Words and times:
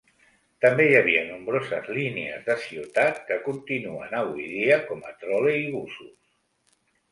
També 0.63 0.85
hi 0.91 0.95
havia 0.99 1.19
nombroses 1.27 1.89
línies 1.97 2.47
de 2.47 2.55
ciutat, 2.63 3.21
que 3.29 3.39
continuen 3.45 4.19
avui 4.23 4.49
dia 4.57 4.83
com 4.91 5.07
a 5.13 5.17
troleibusos. 5.23 6.13